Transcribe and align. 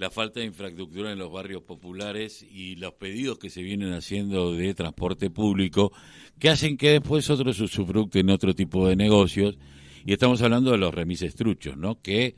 la 0.00 0.10
falta 0.10 0.40
de 0.40 0.46
infraestructura 0.46 1.12
en 1.12 1.18
los 1.18 1.30
barrios 1.30 1.62
populares 1.62 2.42
y 2.42 2.76
los 2.76 2.94
pedidos 2.94 3.38
que 3.38 3.50
se 3.50 3.60
vienen 3.60 3.92
haciendo 3.92 4.54
de 4.54 4.72
transporte 4.72 5.28
público 5.28 5.92
que 6.38 6.48
hacen 6.48 6.78
que 6.78 6.92
después 6.92 7.28
otros 7.28 7.60
usufructen 7.60 8.30
otro 8.30 8.54
tipo 8.54 8.88
de 8.88 8.96
negocios. 8.96 9.58
Y 10.06 10.14
estamos 10.14 10.40
hablando 10.40 10.70
de 10.70 10.78
los 10.78 10.94
remises 10.94 11.34
truchos, 11.34 11.76
¿no? 11.76 12.00
Que 12.00 12.34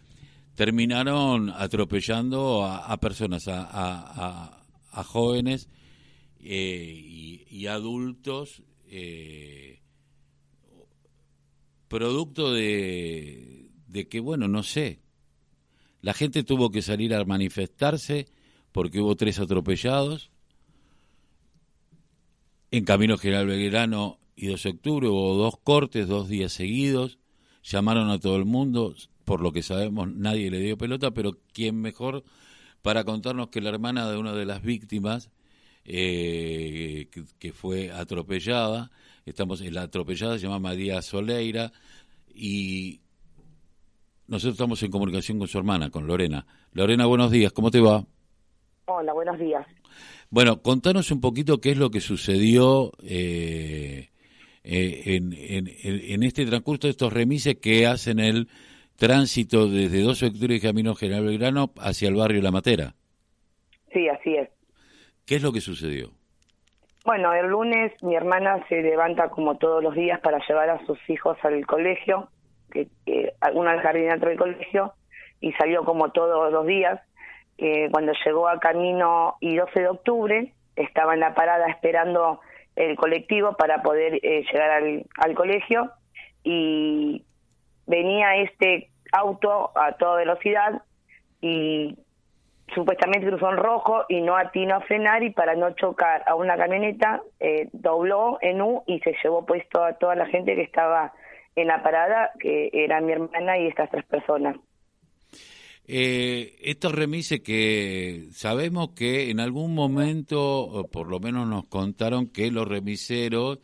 terminaron 0.57 1.51
atropellando 1.51 2.65
a, 2.65 2.99
personas, 2.99 3.47
a, 3.47 4.61
a, 4.91 5.05
jóvenes 5.05 5.69
eh, 6.41 7.47
y, 7.49 7.67
adultos, 7.69 8.65
eh, 8.89 9.83
producto 11.87 12.53
de, 12.53 13.71
de 13.87 14.09
que, 14.09 14.19
bueno, 14.19 14.49
no 14.49 14.65
sé, 14.65 15.02
la 16.03 16.13
gente 16.13 16.43
tuvo 16.43 16.71
que 16.71 16.83
salir 16.83 17.15
a 17.15 17.25
manifestarse 17.25 18.27
porque 18.73 19.01
hubo 19.01 19.17
tres 19.17 19.39
atropellados. 19.39 20.31
En 22.71 22.85
Camino 22.85 23.17
General 23.17 23.47
Belgrano 23.47 24.19
y 24.35 24.49
2 24.49 24.63
de 24.63 24.71
octubre 24.71 25.09
hubo 25.09 25.37
dos 25.37 25.55
cortes, 25.63 26.09
dos 26.09 26.29
días 26.29 26.53
seguidos. 26.53 27.19
Llamaron 27.63 28.11
a 28.11 28.19
todo 28.19 28.37
el 28.37 28.45
mundo, 28.45 28.95
por 29.25 29.41
lo 29.41 29.53
que 29.53 29.63
sabemos 29.63 30.13
nadie 30.13 30.51
le 30.51 30.59
dio 30.59 30.77
pelota, 30.77 31.13
pero 31.13 31.39
¿quién 31.53 31.81
mejor 31.81 32.25
para 32.83 33.05
contarnos 33.05 33.49
que 33.49 33.61
la 33.61 33.69
hermana 33.69 34.11
de 34.11 34.17
una 34.17 34.33
de 34.33 34.45
las 34.45 34.63
víctimas 34.63 35.31
eh, 35.85 37.09
que, 37.39 37.53
fue 37.53 37.93
atropellada, 37.93 38.91
estamos 39.25 39.61
la 39.61 39.83
atropellada 39.83 40.37
se 40.39 40.45
llama 40.45 40.59
María 40.59 41.01
Soleira 41.03 41.73
y 42.35 43.02
nosotros 44.33 44.55
estamos 44.55 44.83
en 44.83 44.91
comunicación 44.91 45.39
con 45.39 45.47
su 45.47 45.59
hermana, 45.59 45.91
con 45.91 46.07
Lorena. 46.07 46.47
Lorena, 46.73 47.05
buenos 47.05 47.31
días, 47.31 47.53
¿cómo 47.53 47.71
te 47.71 47.81
va? 47.81 48.03
Hola, 48.87 49.13
buenos 49.13 49.39
días. 49.39 49.67
Bueno, 50.31 50.63
contanos 50.63 51.11
un 51.11 51.21
poquito 51.21 51.61
qué 51.61 51.73
es 51.73 51.77
lo 51.77 51.91
que 51.91 52.01
sucedió 52.01 52.93
eh, 53.05 54.09
eh, 54.65 55.03
en, 55.05 55.35
en, 55.35 56.23
este 56.23 56.47
transcurso 56.47 56.87
de 56.87 56.93
estos 56.93 57.13
remises 57.13 57.57
que 57.57 57.87
hacen 57.87 58.19
el 58.21 58.49
tránsito 58.97 59.69
desde 59.69 60.01
2 60.01 60.23
octubre 60.23 60.55
y 60.55 60.61
Camino 60.61 60.95
General 60.95 61.27
Belgrano 61.27 61.71
hacia 61.77 62.09
el 62.09 62.15
barrio 62.15 62.41
La 62.41 62.51
Matera. 62.51 62.95
Sí, 63.93 64.09
así 64.09 64.35
es. 64.35 64.49
¿Qué 65.27 65.37
es 65.37 65.43
lo 65.43 65.53
que 65.53 65.61
sucedió? 65.61 66.11
Bueno, 67.05 67.35
el 67.35 67.49
lunes 67.49 67.93
mi 68.03 68.15
hermana 68.15 68.65
se 68.71 68.81
levanta 68.81 69.29
como 69.29 69.59
todos 69.59 69.83
los 69.83 69.95
días 69.95 70.21
para 70.21 70.39
llevar 70.49 70.71
a 70.71 70.87
sus 70.87 70.99
hijos 71.11 71.37
al 71.43 71.67
colegio 71.67 72.31
que, 72.73 72.89
que 73.07 73.33
una 73.55 73.81
jardín 73.81 74.09
del 74.09 74.37
colegio 74.37 74.95
y 75.41 75.53
salió 75.53 75.85
como 75.85 76.11
todos 76.11 76.53
los 76.53 76.67
días. 76.67 77.01
cuando 77.91 78.13
llegó 78.25 78.49
a 78.49 78.59
Camino 78.59 79.37
y 79.41 79.57
12 79.57 79.81
de 79.81 79.89
octubre, 79.89 80.53
estaba 80.77 81.15
en 81.15 81.21
la 81.21 81.35
parada 81.35 81.67
esperando 81.69 82.41
el 82.77 82.97
colectivo 82.97 83.55
para 83.55 83.83
poder 83.83 84.19
eh, 84.23 84.45
llegar 84.51 84.71
al, 84.71 85.05
al 85.17 85.35
colegio 85.35 85.91
y 86.43 87.25
venía 87.87 88.37
este 88.37 88.91
auto 89.13 89.71
a 89.75 89.93
toda 89.93 90.17
velocidad 90.17 90.83
y 91.41 91.97
supuestamente 92.75 93.29
cruzó 93.29 93.51
en 93.51 93.59
rojo 93.59 94.05
y 94.09 94.23
no 94.23 94.37
atinó 94.37 94.77
a 94.77 94.81
frenar 94.81 95.23
y 95.23 95.31
para 95.31 95.55
no 95.55 95.73
chocar 95.73 96.23
a 96.27 96.35
una 96.35 96.57
camioneta 96.57 97.21
eh, 97.39 97.69
dobló 97.73 98.39
en 98.41 98.63
U 98.63 98.83
y 98.87 99.01
se 99.01 99.15
llevó 99.23 99.45
puesto 99.45 99.85
a 99.85 99.95
toda 99.95 100.15
la 100.15 100.27
gente 100.27 100.55
que 100.55 100.63
estaba 100.63 101.13
en 101.57 101.67
la 101.69 101.83
parada, 101.83 102.31
que 102.39 102.71
era 102.73 103.01
mi 103.01 103.13
hermana 103.13 103.59
y 103.59 103.69
estas 103.69 103.91
tres 103.91 104.05
personas. 104.05 104.57
Eh, 105.87 106.57
estos 106.63 106.95
remises 106.95 107.41
que 107.41 108.27
sabemos 108.31 108.91
que 108.91 109.31
en 109.31 109.41
algún 109.41 109.75
momento, 109.75 110.89
por 110.93 111.09
lo 111.09 111.19
menos 111.19 111.49
nos 111.49 111.67
contaron 111.67 112.29
que 112.29 112.51
los 112.51 112.69
remiseros 112.69 113.59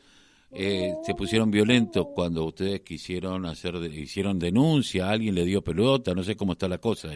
eh, 0.52 0.94
se 1.02 1.14
pusieron 1.14 1.50
violentos 1.50 2.06
cuando 2.14 2.44
ustedes 2.44 2.80
quisieron 2.80 3.44
hacer, 3.46 3.74
hicieron 3.92 4.38
denuncia, 4.38 5.10
alguien 5.10 5.34
le 5.34 5.44
dio 5.44 5.62
pelota, 5.62 6.14
no 6.14 6.22
sé 6.22 6.36
cómo 6.36 6.52
está 6.52 6.68
la 6.68 6.78
cosa. 6.78 7.08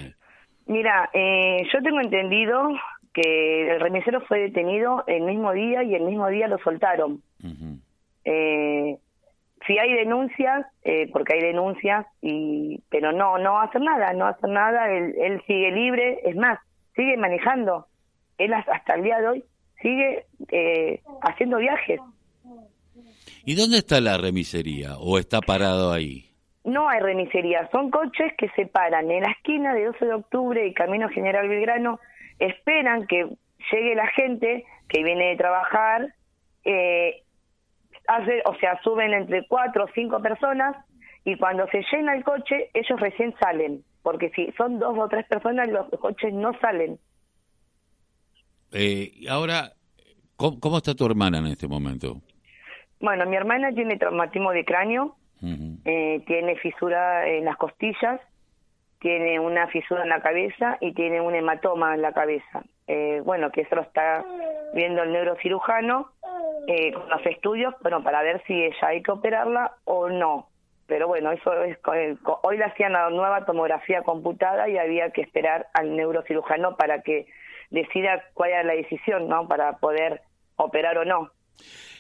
Mira, 0.66 1.10
eh, 1.12 1.62
yo 1.72 1.82
tengo 1.82 2.00
entendido 2.00 2.68
que 3.12 3.72
el 3.72 3.80
remisero 3.80 4.20
fue 4.22 4.40
detenido 4.40 5.04
el 5.06 5.22
mismo 5.22 5.52
día 5.52 5.82
y 5.82 5.94
el 5.94 6.02
mismo 6.02 6.28
día 6.28 6.46
lo 6.46 6.58
soltaron. 6.58 7.22
eh, 8.24 8.61
si 9.72 9.78
hay 9.78 9.94
denuncias, 9.94 10.66
eh, 10.84 11.08
porque 11.12 11.34
hay 11.34 11.40
denuncias, 11.40 12.06
y 12.20 12.82
pero 12.90 13.10
no, 13.10 13.38
no 13.38 13.58
hacer 13.58 13.80
nada, 13.80 14.12
no 14.12 14.26
hacer 14.26 14.50
nada, 14.50 14.92
él, 14.92 15.14
él 15.18 15.42
sigue 15.46 15.70
libre, 15.70 16.20
es 16.24 16.36
más, 16.36 16.58
sigue 16.94 17.16
manejando, 17.16 17.86
él 18.36 18.52
hasta 18.52 18.94
el 18.94 19.02
día 19.02 19.18
de 19.20 19.28
hoy 19.28 19.44
sigue 19.80 20.26
eh, 20.50 21.00
haciendo 21.22 21.56
viajes. 21.56 22.00
¿Y 23.46 23.54
dónde 23.54 23.78
está 23.78 24.00
la 24.02 24.18
remisería 24.18 24.98
o 24.98 25.18
está 25.18 25.40
parado 25.40 25.90
ahí? 25.90 26.26
No 26.64 26.88
hay 26.88 27.00
remisería, 27.00 27.68
son 27.72 27.90
coches 27.90 28.32
que 28.36 28.50
se 28.50 28.66
paran 28.66 29.10
en 29.10 29.22
la 29.22 29.30
esquina 29.30 29.72
de 29.72 29.86
12 29.86 30.04
de 30.04 30.14
octubre 30.14 30.66
y 30.66 30.74
Camino 30.74 31.08
General 31.08 31.48
Belgrano, 31.48 31.98
esperan 32.38 33.06
que 33.06 33.26
llegue 33.72 33.94
la 33.94 34.06
gente 34.08 34.64
que 34.88 35.02
viene 35.02 35.30
de 35.30 35.36
trabajar 35.36 36.14
eh, 36.64 37.21
hace, 38.08 38.42
o 38.46 38.54
sea, 38.56 38.80
suben 38.82 39.12
entre 39.12 39.46
cuatro 39.46 39.84
o 39.84 39.88
cinco 39.94 40.20
personas 40.20 40.76
y 41.24 41.36
cuando 41.36 41.66
se 41.68 41.84
llena 41.92 42.14
el 42.14 42.24
coche, 42.24 42.70
ellos 42.74 43.00
recién 43.00 43.34
salen, 43.40 43.84
porque 44.02 44.30
si 44.30 44.50
son 44.52 44.78
dos 44.78 44.98
o 44.98 45.08
tres 45.08 45.26
personas, 45.26 45.68
los 45.68 45.88
coches 46.00 46.32
no 46.32 46.52
salen. 46.60 46.98
Eh, 48.72 49.12
ahora, 49.28 49.72
¿cómo, 50.36 50.78
está 50.78 50.94
tu 50.94 51.06
hermana 51.06 51.38
en 51.38 51.46
este 51.46 51.68
momento? 51.68 52.20
Bueno, 53.00 53.26
mi 53.26 53.36
hermana 53.36 53.72
tiene 53.72 53.96
traumatismo 53.98 54.52
de 54.52 54.64
cráneo, 54.64 55.16
eh, 55.84 56.22
tiene 56.26 56.56
fisura 56.56 57.28
en 57.28 57.44
las 57.44 57.56
costillas, 57.56 58.20
tiene 59.00 59.40
una 59.40 59.66
fisura 59.66 60.04
en 60.04 60.08
la 60.08 60.22
cabeza 60.22 60.78
y 60.80 60.92
tiene 60.94 61.20
un 61.20 61.34
hematoma 61.34 61.94
en 61.94 62.02
la 62.02 62.12
cabeza. 62.12 62.62
Eh, 62.86 63.20
bueno, 63.24 63.50
que 63.50 63.62
eso 63.62 63.74
lo 63.74 63.82
está 63.82 64.24
viendo 64.74 65.02
el 65.02 65.12
neurocirujano 65.12 66.11
eh, 66.66 66.92
con 66.92 67.08
los 67.08 67.24
estudios, 67.26 67.74
bueno, 67.82 68.02
para 68.02 68.22
ver 68.22 68.42
si 68.46 68.54
ella 68.54 68.88
hay 68.88 69.02
que 69.02 69.10
operarla 69.10 69.76
o 69.84 70.08
no. 70.08 70.48
Pero 70.86 71.08
bueno, 71.08 71.32
eso 71.32 71.52
es, 71.62 71.78
hoy 72.42 72.58
le 72.58 72.64
hacían 72.64 72.92
la 72.92 73.08
nueva 73.10 73.44
tomografía 73.44 74.02
computada 74.02 74.68
y 74.68 74.76
había 74.76 75.10
que 75.10 75.22
esperar 75.22 75.68
al 75.74 75.96
neurocirujano 75.96 76.76
para 76.76 77.02
que 77.02 77.26
decida 77.70 78.22
cuál 78.34 78.50
era 78.50 78.64
la 78.64 78.74
decisión, 78.74 79.28
¿no? 79.28 79.48
Para 79.48 79.78
poder 79.78 80.20
operar 80.56 80.98
o 80.98 81.04
no. 81.04 81.30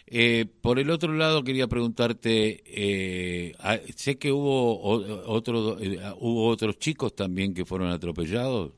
Eh, 0.06 0.44
por 0.62 0.78
el 0.78 0.90
otro 0.90 1.12
lado, 1.12 1.42
quería 1.42 1.68
preguntarte, 1.68 2.62
eh, 2.66 3.52
ah, 3.60 3.78
sé 3.96 4.18
que 4.18 4.30
hubo, 4.30 4.78
otro, 4.82 5.78
eh, 5.80 5.98
hubo 6.18 6.48
otros 6.48 6.78
chicos 6.78 7.14
también 7.14 7.54
que 7.54 7.64
fueron 7.64 7.88
atropellados. 7.88 8.72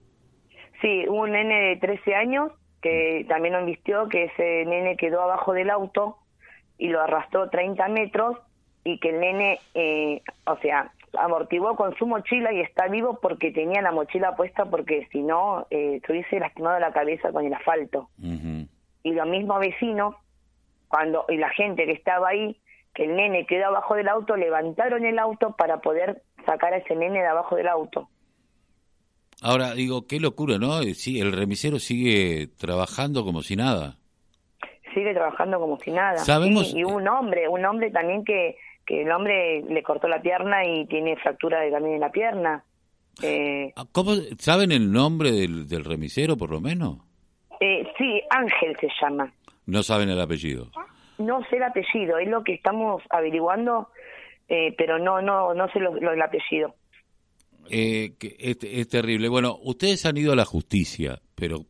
Sí, 0.80 1.08
hubo 1.08 1.22
un 1.22 1.32
nene 1.32 1.70
de 1.70 1.76
13 1.76 2.14
años 2.14 2.52
que 2.84 3.24
también 3.30 3.54
lo 3.54 3.60
invistió, 3.60 4.10
que 4.10 4.24
ese 4.24 4.66
nene 4.66 4.98
quedó 4.98 5.22
abajo 5.22 5.54
del 5.54 5.70
auto 5.70 6.18
y 6.76 6.88
lo 6.88 7.00
arrastró 7.00 7.48
30 7.48 7.88
metros 7.88 8.36
y 8.84 9.00
que 9.00 9.08
el 9.08 9.20
nene, 9.20 9.58
eh, 9.72 10.20
o 10.44 10.58
sea, 10.58 10.92
amortiguó 11.18 11.76
con 11.76 11.96
su 11.96 12.06
mochila 12.06 12.52
y 12.52 12.60
está 12.60 12.88
vivo 12.88 13.20
porque 13.22 13.52
tenía 13.52 13.80
la 13.80 13.90
mochila 13.90 14.36
puesta 14.36 14.66
porque 14.66 15.08
si 15.10 15.22
no, 15.22 15.66
eh, 15.70 16.02
hubiese 16.06 16.38
lastimado 16.38 16.78
la 16.78 16.92
cabeza 16.92 17.32
con 17.32 17.46
el 17.46 17.54
asfalto. 17.54 18.10
Y 18.18 19.12
los 19.12 19.26
mismos 19.28 19.60
vecinos, 19.60 20.16
cuando, 20.88 21.24
y 21.30 21.38
la 21.38 21.48
gente 21.48 21.86
que 21.86 21.92
estaba 21.92 22.28
ahí, 22.28 22.60
que 22.92 23.04
el 23.04 23.16
nene 23.16 23.46
quedó 23.46 23.68
abajo 23.68 23.94
del 23.94 24.08
auto, 24.08 24.36
levantaron 24.36 25.06
el 25.06 25.18
auto 25.18 25.56
para 25.56 25.78
poder 25.78 26.20
sacar 26.44 26.74
a 26.74 26.78
ese 26.78 26.94
nene 26.96 27.20
de 27.20 27.28
abajo 27.28 27.56
del 27.56 27.68
auto. 27.68 28.10
Ahora, 29.46 29.74
digo, 29.74 30.06
qué 30.06 30.20
locura, 30.20 30.56
¿no? 30.56 30.80
Eh, 30.80 30.94
sí, 30.94 31.20
el 31.20 31.30
remisero 31.30 31.78
sigue 31.78 32.46
trabajando 32.56 33.26
como 33.26 33.42
si 33.42 33.56
nada. 33.56 33.98
Sigue 34.94 35.12
trabajando 35.12 35.60
como 35.60 35.78
si 35.80 35.90
nada. 35.90 36.16
Sabemos... 36.16 36.72
y 36.74 36.82
un 36.82 37.06
hombre, 37.06 37.46
un 37.46 37.62
hombre 37.66 37.90
también 37.90 38.24
que, 38.24 38.56
que 38.86 39.02
el 39.02 39.12
hombre 39.12 39.62
le 39.68 39.82
cortó 39.82 40.08
la 40.08 40.22
pierna 40.22 40.64
y 40.64 40.86
tiene 40.86 41.16
fractura 41.16 41.60
de, 41.60 41.70
también 41.70 41.96
en 41.96 42.00
la 42.00 42.10
pierna. 42.10 42.64
Eh, 43.22 43.70
ah, 43.76 43.84
¿Cómo, 43.92 44.12
¿Saben 44.38 44.72
el 44.72 44.90
nombre 44.90 45.30
del, 45.30 45.68
del 45.68 45.84
remisero, 45.84 46.38
por 46.38 46.50
lo 46.50 46.62
menos? 46.62 47.00
Eh, 47.60 47.86
sí, 47.98 48.22
Ángel 48.30 48.74
se 48.80 48.88
llama. 48.98 49.30
¿No 49.66 49.82
saben 49.82 50.08
el 50.08 50.22
apellido? 50.22 50.70
No 51.18 51.44
sé 51.50 51.56
el 51.56 51.64
apellido, 51.64 52.16
es 52.16 52.28
lo 52.28 52.42
que 52.44 52.54
estamos 52.54 53.02
averiguando, 53.10 53.90
eh, 54.48 54.74
pero 54.78 54.98
no 54.98 55.20
no 55.20 55.52
no 55.52 55.68
sé 55.68 55.80
lo, 55.80 55.94
el 55.96 56.22
apellido. 56.22 56.74
Eh, 57.70 58.14
es, 58.20 58.88
terrible. 58.88 59.28
Bueno, 59.28 59.58
ustedes 59.62 60.04
han 60.06 60.16
ido 60.16 60.32
a 60.32 60.36
la 60.36 60.44
justicia, 60.44 61.20
pero 61.34 61.64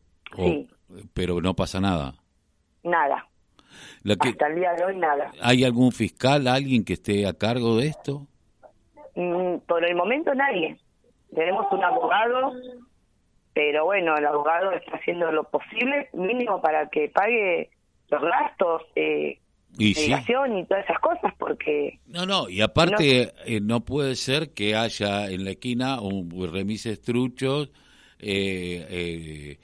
pero 1.13 1.41
no 1.41 1.55
pasa 1.55 1.79
nada. 1.79 2.15
Nada. 2.83 3.27
Hasta 4.19 4.47
el 4.47 4.55
día 4.55 4.73
de 4.73 4.85
hoy 4.85 4.97
nada. 4.97 5.31
¿Hay 5.41 5.63
algún 5.63 5.91
fiscal, 5.91 6.47
alguien 6.47 6.83
que 6.85 6.93
esté 6.93 7.25
a 7.25 7.33
cargo 7.33 7.77
de 7.77 7.87
esto? 7.87 8.27
Mm, 9.15 9.57
por 9.67 9.83
el 9.83 9.95
momento 9.95 10.33
nadie. 10.35 10.77
Tenemos 11.33 11.65
un 11.71 11.83
abogado 11.83 12.53
pero 13.55 13.85
bueno, 13.85 14.17
el 14.17 14.25
abogado 14.25 14.73
está 14.73 14.97
haciendo 14.97 15.31
lo 15.31 15.45
posible, 15.45 16.09
mínimo 16.11 16.61
para 16.61 16.89
que 16.89 17.07
pague 17.07 17.69
los 18.09 18.21
gastos, 18.21 18.81
eh, 18.95 19.39
y 19.77 19.89
y 19.89 20.65
todas 20.65 20.83
esas 20.85 20.99
cosas, 20.99 21.33
porque... 21.37 21.99
No, 22.07 22.25
no, 22.25 22.49
y 22.49 22.61
aparte 22.61 23.25
no, 23.25 23.41
eh, 23.45 23.59
no 23.61 23.81
puede 23.81 24.15
ser 24.15 24.51
que 24.53 24.75
haya 24.75 25.29
en 25.29 25.43
la 25.43 25.51
esquina 25.51 26.01
un 26.01 26.29
remises 26.51 27.01
truchos 27.01 27.71
eh, 28.19 28.85
eh, 28.89 29.57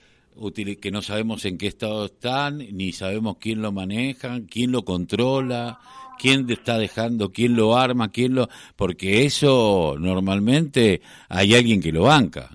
que 0.81 0.91
no 0.91 1.01
sabemos 1.01 1.45
en 1.45 1.57
qué 1.57 1.67
estado 1.67 2.05
están, 2.05 2.57
ni 2.57 2.91
sabemos 2.91 3.37
quién 3.39 3.61
lo 3.61 3.71
maneja, 3.71 4.39
quién 4.49 4.71
lo 4.71 4.83
controla, 4.83 5.79
quién 6.17 6.49
está 6.49 6.77
dejando, 6.77 7.31
quién 7.31 7.55
lo 7.55 7.77
arma, 7.77 8.11
quién 8.11 8.35
lo... 8.35 8.47
Porque 8.75 9.25
eso 9.25 9.95
normalmente 9.99 11.01
hay 11.29 11.55
alguien 11.55 11.81
que 11.81 11.91
lo 11.91 12.03
banca. 12.03 12.49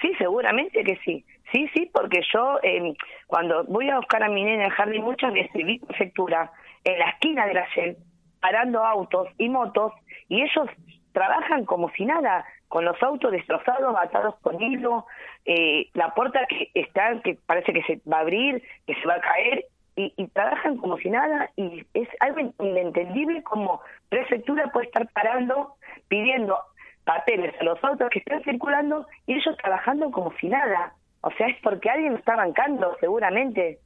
Sí, 0.00 0.08
seguramente 0.18 0.82
que 0.84 0.98
sí. 1.04 1.24
Sí, 1.52 1.68
sí, 1.74 1.90
porque 1.92 2.20
yo 2.32 2.58
eh, 2.62 2.94
cuando 3.26 3.64
voy 3.64 3.90
a 3.90 3.96
buscar 3.96 4.22
a 4.22 4.28
mi 4.28 4.44
nena 4.44 4.64
en 4.64 4.70
jardín 4.70 5.02
muchas 5.02 5.32
veces 5.32 5.52
vi 5.52 5.78
prefectura 5.78 6.52
en 6.84 6.98
la 6.98 7.10
esquina 7.10 7.46
de 7.46 7.54
la 7.54 7.66
Shell 7.74 7.96
parando 8.40 8.84
autos 8.84 9.28
y 9.38 9.48
motos 9.48 9.92
y 10.28 10.42
ellos 10.42 10.68
trabajan 11.12 11.64
como 11.64 11.90
si 11.90 12.04
nada, 12.04 12.44
con 12.68 12.84
los 12.84 13.00
autos 13.02 13.32
destrozados, 13.32 13.96
atados 14.00 14.36
con 14.42 14.62
hilo, 14.62 15.06
eh, 15.44 15.88
la 15.94 16.14
puerta 16.14 16.46
que 16.48 16.70
está, 16.74 17.20
que 17.22 17.36
parece 17.46 17.72
que 17.72 17.82
se 17.82 18.00
va 18.08 18.18
a 18.18 18.20
abrir, 18.20 18.62
que 18.86 18.94
se 18.94 19.06
va 19.06 19.14
a 19.14 19.20
caer, 19.20 19.64
y, 19.96 20.14
y, 20.16 20.28
trabajan 20.28 20.76
como 20.76 20.96
si 20.98 21.10
nada, 21.10 21.50
y 21.56 21.84
es 21.94 22.08
algo 22.20 22.52
inentendible 22.60 23.42
como 23.42 23.82
prefectura 24.08 24.70
puede 24.72 24.86
estar 24.86 25.08
parando, 25.12 25.74
pidiendo 26.06 26.56
papeles 27.04 27.52
a 27.60 27.64
los 27.64 27.82
autos 27.82 28.08
que 28.10 28.20
están 28.20 28.42
circulando, 28.44 29.06
y 29.26 29.34
ellos 29.34 29.56
trabajando 29.56 30.10
como 30.12 30.32
si 30.40 30.48
nada. 30.48 30.94
O 31.22 31.30
sea, 31.36 31.48
es 31.48 31.56
porque 31.62 31.90
alguien 31.90 32.12
lo 32.12 32.18
está 32.18 32.36
bancando, 32.36 32.96
seguramente. 33.00 33.80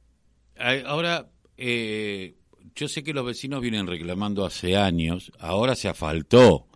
Ahora, 0.85 1.25
eh, 1.57 2.35
yo 2.75 2.87
sé 2.87 3.03
que 3.03 3.13
los 3.13 3.25
vecinos 3.25 3.61
vienen 3.61 3.87
reclamando 3.87 4.45
hace 4.45 4.77
años, 4.77 5.31
ahora 5.39 5.75
se 5.75 5.89
asfaltó. 5.89 6.67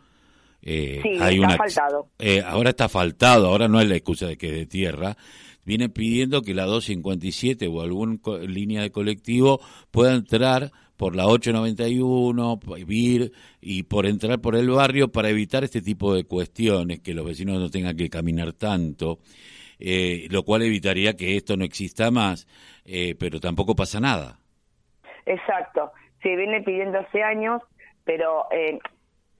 Eh, 0.61 0.99
sí, 1.01 1.17
hay 1.21 1.39
está 1.41 1.55
faltado. 1.55 2.07
Eh, 2.19 2.43
ahora 2.45 2.71
está 2.71 2.89
faltado, 2.89 3.47
ahora 3.47 3.67
no 3.67 3.79
es 3.79 3.87
la 3.87 3.95
excusa 3.95 4.27
de 4.27 4.37
que 4.37 4.47
es 4.47 4.53
de 4.53 4.65
tierra. 4.65 5.15
Vienen 5.63 5.91
pidiendo 5.91 6.41
que 6.41 6.53
la 6.53 6.65
257 6.65 7.67
o 7.67 7.81
alguna 7.81 8.17
línea 8.47 8.81
de 8.81 8.91
colectivo 8.91 9.61
pueda 9.91 10.13
entrar 10.13 10.71
por 10.97 11.15
la 11.15 11.27
891, 11.27 12.59
vir 12.85 13.31
y 13.61 13.83
por 13.83 14.05
entrar 14.05 14.41
por 14.41 14.57
el 14.57 14.69
barrio 14.69 15.09
para 15.09 15.29
evitar 15.29 15.63
este 15.63 15.81
tipo 15.81 16.13
de 16.13 16.25
cuestiones, 16.25 16.99
que 16.99 17.13
los 17.13 17.25
vecinos 17.25 17.59
no 17.59 17.69
tengan 17.69 17.95
que 17.95 18.09
caminar 18.09 18.51
tanto. 18.51 19.19
Eh, 19.79 20.27
lo 20.29 20.43
cual 20.43 20.63
evitaría 20.63 21.15
que 21.15 21.37
esto 21.37 21.55
no 21.55 21.63
exista 21.63 22.11
más, 22.11 22.47
eh, 22.85 23.15
pero 23.17 23.39
tampoco 23.39 23.75
pasa 23.75 24.01
nada. 24.01 24.37
Exacto, 25.25 25.93
se 26.21 26.35
viene 26.35 26.61
pidiendo 26.61 26.99
hace 26.99 27.23
años, 27.23 27.61
pero 28.03 28.47
eh, 28.51 28.77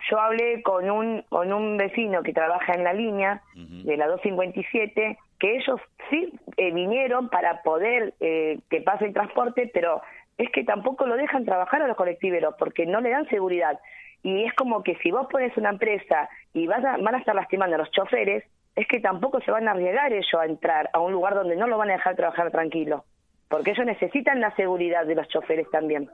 yo 0.10 0.18
hablé 0.18 0.62
con 0.64 0.90
un, 0.90 1.24
con 1.28 1.52
un 1.52 1.76
vecino 1.76 2.24
que 2.24 2.32
trabaja 2.32 2.74
en 2.74 2.86
la 2.86 2.94
línea 2.94 3.42
de 3.54 3.98
la 3.98 4.08
257, 4.08 5.18
que 5.40 5.58
ellos 5.58 5.82
sí 6.10 6.32
vinieron 6.74 7.30
para 7.30 7.62
poder 7.62 8.14
que 8.20 8.82
pase 8.86 9.06
el 9.06 9.14
transporte, 9.14 9.70
pero 9.74 10.02
es 10.38 10.50
que 10.52 10.64
tampoco 10.64 11.06
lo 11.06 11.18
dejan 11.18 11.44
trabajar 11.44 11.82
a 11.82 11.88
los 11.88 11.98
colectiveros 11.98 12.56
porque 12.58 12.86
no 12.86 13.02
le 13.02 13.10
dan 13.10 13.28
seguridad. 13.28 13.78
Y 14.24 14.46
es 14.46 14.54
como 14.54 14.84
que 14.84 14.96
si 15.04 15.12
vos 15.12 15.28
pones 15.30 15.56
una 15.58 15.70
empresa 15.70 16.30
y 16.54 16.66
vas 16.66 16.84
a, 16.84 16.98
van 16.98 17.16
a 17.16 17.20
estar 17.20 17.36
lastimando 17.36 17.76
a 17.76 17.80
los 17.80 17.92
choferes, 17.92 18.44
es 18.80 18.88
que 18.88 19.02
tampoco 19.02 19.42
se 19.42 19.52
van 19.52 19.68
a 19.68 19.72
arriesgar 19.72 20.14
ellos 20.14 20.34
a 20.40 20.46
entrar 20.46 20.90
a 20.94 21.00
un 21.00 21.12
lugar 21.12 21.36
donde 21.36 21.58
no 21.58 21.68
lo 21.68 21.78
van 21.78 21.90
a 21.90 21.94
dejar 21.94 22.16
trabajar 22.16 22.50
tranquilo, 22.50 23.04
porque 23.50 23.72
ellos 23.72 23.86
necesitan 23.86 24.40
la 24.40 24.56
seguridad 24.56 25.06
de 25.06 25.16
los 25.16 25.28
choferes 25.28 25.70
también. 25.70 26.10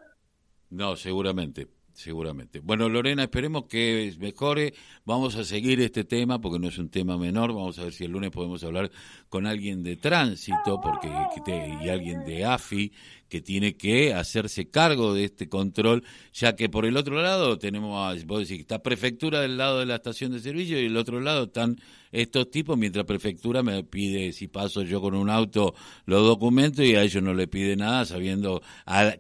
No, 0.71 0.95
seguramente. 0.95 1.67
Seguramente. 1.93 2.59
Bueno, 2.59 2.89
Lorena, 2.89 3.23
esperemos 3.23 3.67
que 3.67 4.11
mejore. 4.19 4.73
Vamos 5.05 5.37
a 5.37 5.45
seguir 5.45 5.79
este 5.79 6.03
tema 6.03 6.41
porque 6.41 6.59
no 6.59 6.67
es 6.67 6.77
un 6.77 6.89
tema 6.89 7.17
menor. 7.17 7.53
Vamos 7.53 7.79
a 7.79 7.83
ver 7.83 7.93
si 7.93 8.03
el 8.03 8.11
lunes 8.11 8.31
podemos 8.31 8.61
hablar 8.65 8.91
con 9.29 9.47
alguien 9.47 9.81
de 9.81 9.95
tránsito 9.95 10.81
porque 10.81 11.07
y 11.07 11.87
alguien 11.87 12.25
de 12.25 12.43
AFI 12.43 12.91
que 13.35 13.41
tiene 13.41 13.75
que 13.75 14.13
hacerse 14.13 14.69
cargo 14.69 15.13
de 15.13 15.25
este 15.25 15.49
control, 15.49 16.05
ya 16.31 16.55
que 16.55 16.69
por 16.69 16.85
el 16.85 16.95
otro 16.95 17.21
lado 17.21 17.59
tenemos, 17.59 18.25
vos 18.25 18.47
decís, 18.47 18.61
está 18.61 18.79
prefectura 18.79 19.41
del 19.41 19.57
lado 19.57 19.79
de 19.79 19.85
la 19.85 19.95
estación 19.95 20.31
de 20.31 20.39
servicio 20.39 20.81
y 20.81 20.85
el 20.85 20.95
otro 20.95 21.19
lado 21.19 21.43
están 21.43 21.75
estos 22.13 22.49
tipos, 22.49 22.77
mientras 22.77 23.03
prefectura 23.03 23.61
me 23.61 23.83
pide 23.83 24.31
si 24.31 24.47
paso 24.47 24.83
yo 24.83 25.01
con 25.01 25.15
un 25.15 25.29
auto 25.29 25.75
los 26.05 26.25
documentos 26.25 26.85
y 26.85 26.95
a 26.95 27.01
ellos 27.01 27.21
no 27.21 27.33
le 27.33 27.49
pide 27.49 27.75
nada 27.75 28.05
sabiendo 28.05 28.61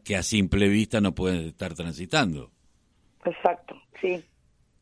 que 0.05 0.15
a 0.15 0.23
simple 0.23 0.69
vista 0.69 1.01
no 1.01 1.13
pueden 1.13 1.47
estar 1.47 1.73
transitando. 1.73 2.51
Exacto, 3.25 3.75
sí. 3.99 4.23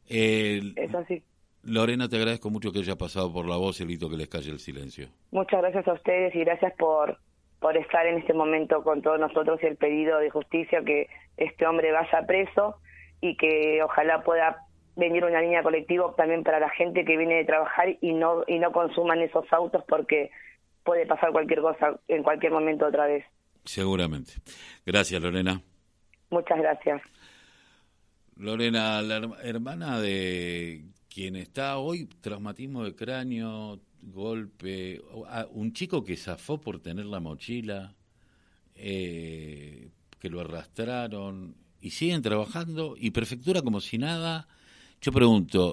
es 0.09 0.94
así. 0.94 1.24
Lorena, 1.63 2.07
te 2.07 2.18
agradezco 2.18 2.51
mucho 2.51 2.71
que 2.71 2.79
haya 2.79 2.97
pasado 2.97 3.33
por 3.33 3.47
la 3.47 3.57
voz 3.57 3.79
y 3.79 3.83
evito 3.83 4.12
que 4.12 4.18
les 4.18 4.27
calle 4.27 4.51
el 4.51 4.59
silencio. 4.59 5.07
Muchas 5.31 5.59
gracias 5.59 5.88
a 5.88 5.94
ustedes 5.94 6.36
y 6.36 6.39
gracias 6.41 6.74
por, 6.77 7.18
por 7.63 7.77
estar 7.77 8.06
en 8.06 8.18
este 8.18 8.33
momento 8.33 8.83
con 8.83 9.01
todos 9.01 9.18
nosotros 9.18 9.57
y 9.63 9.68
el 9.68 9.77
pedido 9.77 10.19
de 10.19 10.30
justicia 10.30 10.83
que 10.83 11.07
este 11.38 11.65
hombre 11.65 11.94
vaya 11.94 12.27
preso 12.27 12.75
y 13.21 13.38
que 13.38 13.81
ojalá 13.81 14.21
pueda 14.21 14.57
venir 14.98 15.24
una 15.24 15.39
línea 15.39 15.63
colectiva 15.63 16.13
también 16.18 16.44
para 16.44 16.60
la 16.60 16.69
gente 16.71 17.06
que 17.06 17.15
viene 17.15 17.36
de 17.36 17.45
trabajar 17.45 17.95
y 18.01 18.12
no 18.12 18.44
y 18.48 18.60
no 18.60 18.74
consuman 18.74 19.21
esos 19.21 19.45
autos 19.54 19.81
porque 19.88 20.30
puede 20.83 21.06
pasar 21.06 21.31
cualquier 21.31 21.62
cosa 21.62 21.98
en 22.10 22.21
cualquier 22.21 22.51
momento 22.51 22.86
otra 22.86 23.07
vez. 23.07 23.24
Seguramente. 23.63 24.33
Gracias, 24.86 25.21
Lorena. 25.21 25.62
Muchas 26.31 26.57
gracias. 26.57 27.01
Lorena, 28.36 29.01
la 29.01 29.21
hermana 29.42 30.01
de 30.01 30.81
quien 31.07 31.38
está 31.38 31.77
hoy, 31.77 32.10
traumatismo 32.19 32.83
de 32.83 32.94
cráneo, 32.94 33.80
golpe, 34.11 35.01
un 35.51 35.73
chico 35.73 36.03
que 36.03 36.17
zafó 36.17 36.59
por 36.59 36.79
tener 36.79 37.05
la 37.05 37.19
mochila, 37.19 37.95
eh, 38.75 39.89
que 40.19 40.29
lo 40.29 40.41
arrastraron 40.41 41.55
y 41.81 41.91
siguen 41.91 42.21
trabajando 42.21 42.95
y 42.97 43.11
prefectura 43.11 43.61
como 43.61 43.81
si 43.81 43.97
nada. 43.97 44.47
Yo 45.01 45.11
pregunto, 45.11 45.61